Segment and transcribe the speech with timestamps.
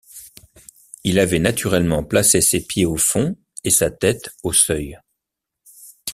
[1.03, 4.97] Il avait naturellement placé ses pieds au fond et sa tête au seuil.